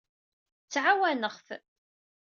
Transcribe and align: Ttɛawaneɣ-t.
Ttɛawaneɣ-t. 0.63 1.47